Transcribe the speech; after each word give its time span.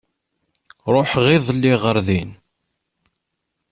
Ruḥeɣ 0.93 1.25
iḍelli 1.35 1.73
ɣer 1.83 1.97
din. 2.07 2.31